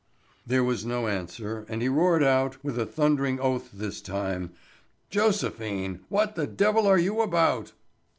[0.47, 4.51] There was no answer, and he roared out, with a thundering oath this time:
[5.11, 7.73] "Joséphine, what the devil are you about?"